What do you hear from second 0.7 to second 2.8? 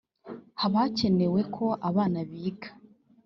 hacyenewe ko abana biga